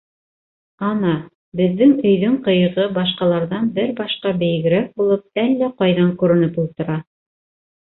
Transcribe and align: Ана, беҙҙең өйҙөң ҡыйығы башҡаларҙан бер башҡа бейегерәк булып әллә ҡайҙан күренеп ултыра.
Ана, 0.85 1.11
беҙҙең 1.59 1.93
өйҙөң 2.11 2.37
ҡыйығы 2.47 2.87
башҡаларҙан 2.97 3.69
бер 3.77 3.93
башҡа 4.01 4.33
бейегерәк 4.41 4.91
булып 5.03 5.45
әллә 5.45 5.73
ҡайҙан 5.85 6.13
күренеп 6.25 6.61
ултыра. 6.67 7.01